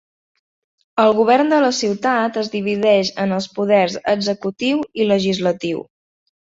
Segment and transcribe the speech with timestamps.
[1.03, 5.89] El govern de la ciutat es divideix en els poders executiu i legislatiu.